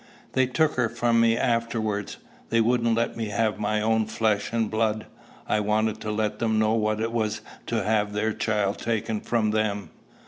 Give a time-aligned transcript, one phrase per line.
[0.31, 2.17] "They took her from me afterwards.
[2.49, 5.05] They wouldn't let me have my own flesh and blood.
[5.47, 9.51] I wanted to let them know what it was to have their child taken from
[9.51, 9.91] them."